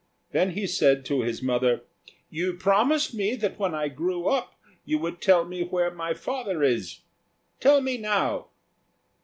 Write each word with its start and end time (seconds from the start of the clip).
Then 0.31 0.53
he 0.53 0.65
said 0.65 1.05
to 1.05 1.21
his 1.21 1.43
mother, 1.43 1.81
"You 2.31 2.55
promised 2.55 3.13
me 3.13 3.35
that 3.35 3.59
when 3.59 3.75
I 3.75 3.87
grew 3.87 4.25
up 4.25 4.55
you 4.83 4.97
would 4.97 5.21
tell 5.21 5.45
me 5.45 5.61
where 5.63 5.91
my 5.91 6.15
father 6.15 6.63
is. 6.63 7.01
Tell 7.59 7.81
me 7.81 7.99
now." 7.99 8.47